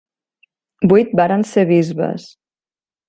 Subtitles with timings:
[0.93, 2.27] Vuit varen ser bisbes.